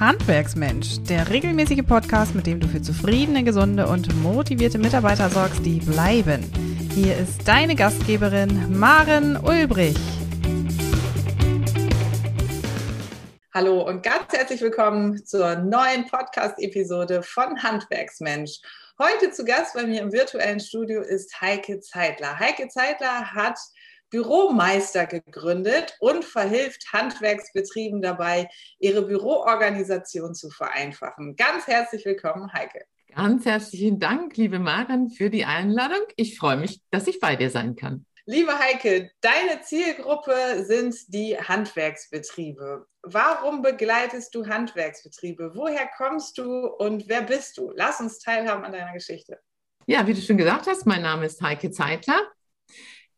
[0.00, 5.78] Handwerksmensch, der regelmäßige Podcast, mit dem du für zufriedene, gesunde und motivierte Mitarbeiter sorgst, die
[5.78, 6.42] bleiben.
[6.94, 9.98] Hier ist deine Gastgeberin Maren Ulbrich.
[13.52, 18.58] Hallo und ganz herzlich willkommen zur neuen Podcast-Episode von Handwerksmensch.
[18.98, 22.38] Heute zu Gast bei mir im virtuellen Studio ist Heike Zeitler.
[22.38, 23.58] Heike Zeitler hat
[24.10, 31.36] Büromeister gegründet und verhilft Handwerksbetrieben dabei, ihre Büroorganisation zu vereinfachen.
[31.36, 32.84] Ganz herzlich willkommen, Heike.
[33.14, 36.02] Ganz herzlichen Dank, liebe Maren, für die Einladung.
[36.16, 38.06] Ich freue mich, dass ich bei dir sein kann.
[38.26, 42.86] Liebe Heike, deine Zielgruppe sind die Handwerksbetriebe.
[43.02, 45.52] Warum begleitest du Handwerksbetriebe?
[45.54, 47.72] Woher kommst du und wer bist du?
[47.74, 49.40] Lass uns teilhaben an deiner Geschichte.
[49.86, 52.20] Ja, wie du schon gesagt hast, mein Name ist Heike Zeitler.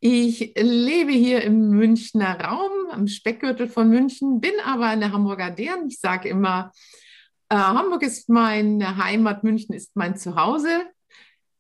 [0.05, 5.87] Ich lebe hier im Münchner Raum, am Speckgürtel von München, bin aber eine Hamburger Dern.
[5.87, 6.73] Ich sage immer,
[7.49, 10.87] äh, Hamburg ist meine Heimat, München ist mein Zuhause.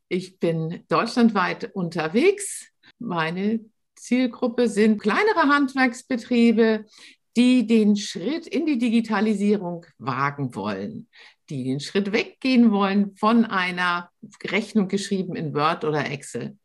[0.08, 2.66] Ich bin deutschlandweit unterwegs.
[2.98, 3.60] Meine
[3.94, 6.86] Zielgruppe sind kleinere Handwerksbetriebe,
[7.36, 11.06] die den Schritt in die Digitalisierung wagen wollen,
[11.48, 14.10] die den Schritt weggehen wollen von einer
[14.42, 16.56] Rechnung geschrieben in Word oder Excel.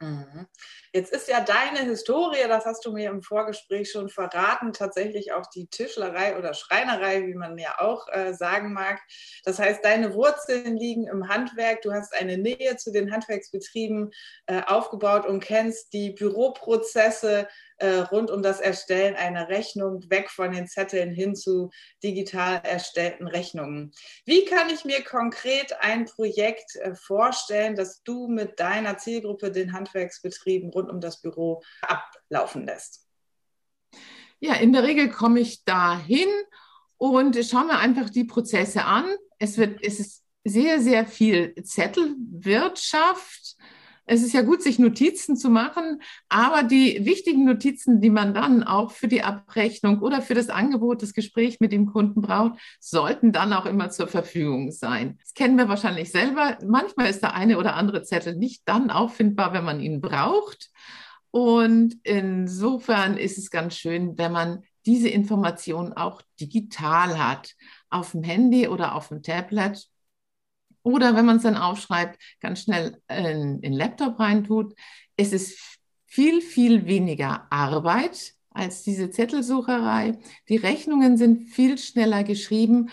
[0.00, 0.46] Mhm.
[0.92, 5.46] Jetzt ist ja deine Historie, das hast du mir im Vorgespräch schon verraten, tatsächlich auch
[5.46, 9.00] die Tischlerei oder Schreinerei, wie man ja auch äh, sagen mag.
[9.44, 14.12] Das heißt, deine Wurzeln liegen im Handwerk, du hast eine Nähe zu den Handwerksbetrieben
[14.46, 20.52] äh, aufgebaut und kennst die Büroprozesse äh, rund um das Erstellen einer Rechnung, weg von
[20.52, 21.70] den Zetteln hin zu
[22.02, 23.92] digital erstellten Rechnungen.
[24.24, 29.72] Wie kann ich mir konkret ein Projekt äh, vorstellen, das du mit deiner Zielgruppe, den
[29.72, 33.06] Handwerksbetrieben rund um das Büro ablaufen lässt?
[34.40, 36.28] Ja, in der Regel komme ich dahin
[36.96, 39.06] und schaue mir einfach die Prozesse an.
[39.38, 43.56] Es, wird, es ist sehr, sehr viel Zettelwirtschaft
[44.08, 48.62] es ist ja gut, sich Notizen zu machen, aber die wichtigen Notizen, die man dann
[48.64, 53.32] auch für die Abrechnung oder für das Angebot, das Gespräch mit dem Kunden braucht, sollten
[53.32, 55.18] dann auch immer zur Verfügung sein.
[55.20, 56.58] Das kennen wir wahrscheinlich selber.
[56.66, 60.70] Manchmal ist der eine oder andere Zettel nicht dann auffindbar, wenn man ihn braucht.
[61.30, 67.54] Und insofern ist es ganz schön, wenn man diese Information auch digital hat,
[67.90, 69.86] auf dem Handy oder auf dem Tablet
[70.82, 74.74] oder wenn man es dann aufschreibt, ganz schnell in den Laptop reintut.
[75.16, 75.58] Es ist
[76.06, 80.18] viel, viel weniger Arbeit als diese Zettelsucherei.
[80.48, 82.90] Die Rechnungen sind viel schneller geschrieben.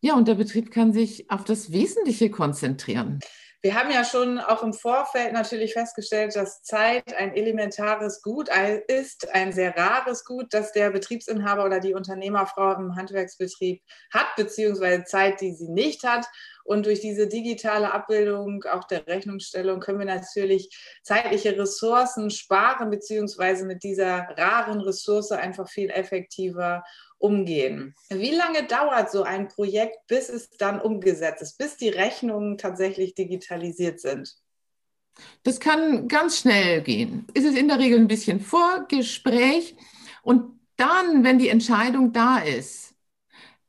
[0.00, 3.20] Ja, und der Betrieb kann sich auf das Wesentliche konzentrieren.
[3.64, 8.48] Wir haben ja schon auch im Vorfeld natürlich festgestellt, dass Zeit ein elementares Gut
[8.88, 13.80] ist, ein sehr rares Gut, das der Betriebsinhaber oder die Unternehmerfrau im Handwerksbetrieb
[14.12, 16.26] hat, beziehungsweise Zeit, die sie nicht hat.
[16.64, 20.70] Und durch diese digitale Abbildung auch der Rechnungsstellung können wir natürlich
[21.02, 26.82] zeitliche Ressourcen sparen, beziehungsweise mit dieser raren Ressource einfach viel effektiver
[27.18, 27.94] umgehen.
[28.10, 33.14] Wie lange dauert so ein Projekt, bis es dann umgesetzt ist, bis die Rechnungen tatsächlich
[33.14, 34.34] digitalisiert sind?
[35.42, 37.26] Das kann ganz schnell gehen.
[37.34, 39.76] Es ist in der Regel ein bisschen Vorgespräch
[40.22, 42.94] und dann, wenn die Entscheidung da ist,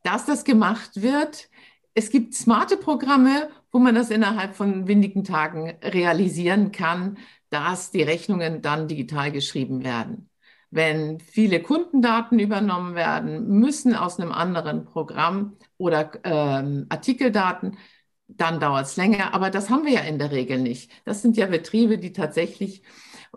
[0.02, 1.48] dass das gemacht wird,
[1.94, 7.18] es gibt smarte Programme, wo man das innerhalb von wenigen Tagen realisieren kann,
[7.50, 10.28] dass die Rechnungen dann digital geschrieben werden.
[10.70, 17.78] Wenn viele Kundendaten übernommen werden müssen aus einem anderen Programm oder ähm, Artikeldaten,
[18.26, 19.34] dann dauert es länger.
[19.34, 20.90] Aber das haben wir ja in der Regel nicht.
[21.04, 22.82] Das sind ja Betriebe, die tatsächlich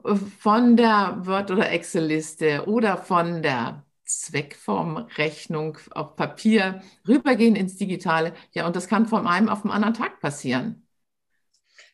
[0.03, 8.33] äh, von der Word- oder Excel-Liste oder von der Zweckformrechnung auf Papier rübergehen ins Digitale.
[8.53, 10.87] Ja, und das kann von einem auf den anderen Tag passieren.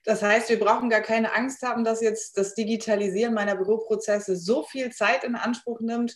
[0.05, 4.63] Das heißt, wir brauchen gar keine Angst haben, dass jetzt das Digitalisieren meiner Büroprozesse so
[4.63, 6.15] viel Zeit in Anspruch nimmt.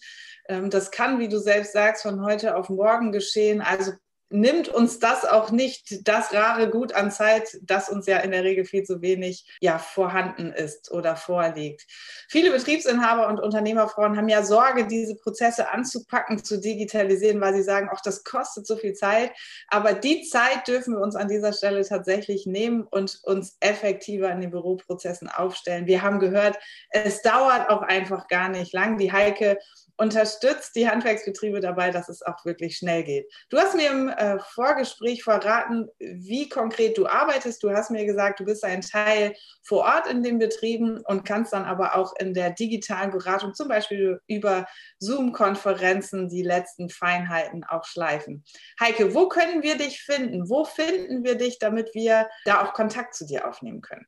[0.50, 3.62] Ähm, das kann, wie du selbst sagst, von heute auf morgen geschehen.
[3.62, 3.94] Also
[4.30, 8.44] nimmt uns das auch nicht das rare Gut an Zeit, das uns ja in der
[8.44, 11.86] Regel viel zu wenig ja, vorhanden ist oder vorliegt.
[12.28, 17.90] Viele Betriebsinhaber und Unternehmerfrauen haben ja Sorge, diese Prozesse anzupacken, zu digitalisieren, weil sie sagen,
[17.90, 19.32] auch das kostet so viel Zeit.
[19.70, 24.42] Aber die Zeit dürfen wir uns an dieser Stelle tatsächlich nehmen und uns effektiver in
[24.42, 25.88] den Büroprozessen aufstellen.
[25.88, 26.58] Wir haben gehört,
[26.90, 28.98] es dauert auch einfach gar nicht lang.
[28.98, 29.58] Die Heike
[29.98, 33.32] unterstützt die Handwerksbetriebe dabei, dass es auch wirklich schnell geht.
[33.50, 37.64] Du hast mir im äh, Vorgespräch verraten, wie konkret du arbeitest.
[37.64, 41.54] Du hast mir gesagt, du bist ein Teil vor Ort in den Betrieben und kannst
[41.54, 44.66] dann aber auch in der digitalen Beratung, zum Beispiel über
[45.00, 48.44] Zoom-Konferenzen, die letzten Feinheiten auch schleifen.
[48.80, 50.50] Heike, wo können wir dich finden?
[50.50, 54.06] Wo finden wir dich, damit wir da auch Kontakt zu dir aufnehmen können?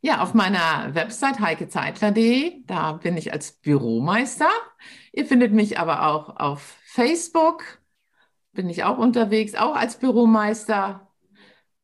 [0.00, 4.48] Ja, auf meiner Website heikezeitler.de, da bin ich als Büromeister.
[5.12, 7.64] Ihr findet mich aber auch auf Facebook,
[8.56, 11.08] bin ich auch unterwegs, auch als Büromeister.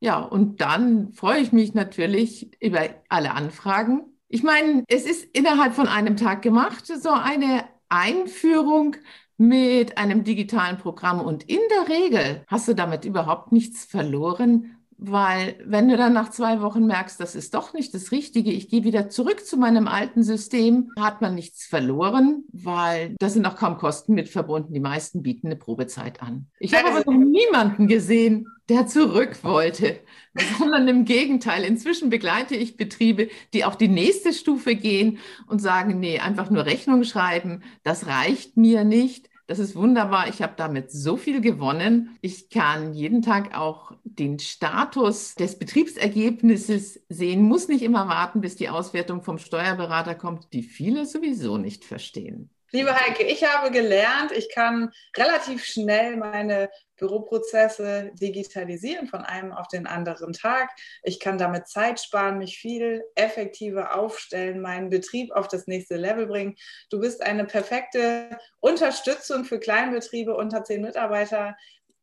[0.01, 4.03] Ja, und dann freue ich mich natürlich über alle Anfragen.
[4.29, 8.97] Ich meine, es ist innerhalb von einem Tag gemacht, so eine Einführung
[9.37, 11.21] mit einem digitalen Programm.
[11.21, 16.31] Und in der Regel hast du damit überhaupt nichts verloren, weil wenn du dann nach
[16.31, 19.89] zwei Wochen merkst, das ist doch nicht das Richtige, ich gehe wieder zurück zu meinem
[19.89, 24.73] alten System, hat man nichts verloren, weil da sind auch kaum Kosten mit verbunden.
[24.73, 26.47] Die meisten bieten eine Probezeit an.
[26.61, 29.99] Ich habe aber noch niemanden gesehen, der zurück wollte,
[30.59, 31.65] sondern im Gegenteil.
[31.65, 36.65] Inzwischen begleite ich Betriebe, die auf die nächste Stufe gehen und sagen, nee, einfach nur
[36.65, 39.33] Rechnung schreiben, das reicht mir nicht.
[39.49, 40.29] Das ist wunderbar.
[40.29, 42.17] Ich habe damit so viel gewonnen.
[42.21, 48.57] Ich kann jeden Tag auch den Status des Betriebsergebnisses sehen, muss nicht immer warten, bis
[48.57, 52.51] die Auswertung vom Steuerberater kommt, die viele sowieso nicht verstehen.
[52.75, 59.69] Liebe Heike, ich habe gelernt, ich kann relativ schnell meine Büroprozesse digitalisieren von einem auf
[59.69, 60.71] den anderen Tag.
[61.03, 66.27] Ich kann damit Zeit sparen, mich viel effektiver aufstellen, meinen Betrieb auf das nächste Level
[66.27, 66.55] bringen.
[66.89, 71.57] Du bist eine perfekte Unterstützung für Kleinbetriebe unter zehn Mitarbeiter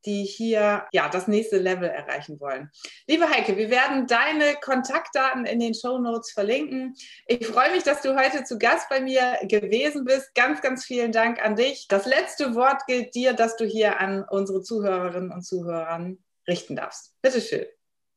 [0.05, 2.69] die hier ja das nächste Level erreichen wollen.
[3.07, 6.95] Liebe Heike, wir werden deine Kontaktdaten in den Show Notes verlinken.
[7.27, 10.33] Ich freue mich, dass du heute zu Gast bei mir gewesen bist.
[10.35, 11.87] Ganz, ganz vielen Dank an dich.
[11.87, 16.13] Das letzte Wort gilt dir, dass du hier an unsere Zuhörerinnen und Zuhörer
[16.47, 17.13] richten darfst.
[17.21, 17.65] Bitte schön.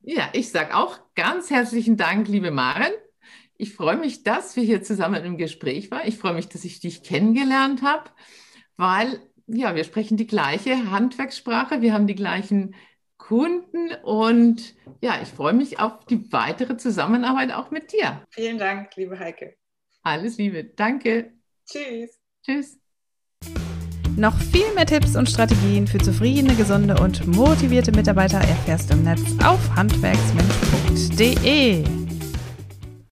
[0.01, 2.93] Ja, ich sage auch ganz herzlichen Dank, liebe Maren.
[3.57, 6.09] Ich freue mich, dass wir hier zusammen im Gespräch waren.
[6.09, 8.11] Ich freue mich, dass ich dich kennengelernt habe,
[8.77, 12.75] weil ja, wir sprechen die gleiche Handwerkssprache, wir haben die gleichen
[13.19, 18.25] Kunden und ja, ich freue mich auf die weitere Zusammenarbeit auch mit dir.
[18.31, 19.57] Vielen Dank, liebe Heike.
[20.03, 21.33] Alles Liebe, danke.
[21.65, 22.19] Tschüss.
[22.45, 22.79] Tschüss.
[24.17, 29.05] Noch viel mehr Tipps und Strategien für zufriedene, gesunde und motivierte Mitarbeiter erfährst du im
[29.05, 32.02] Netz auf handwerksmensch.de.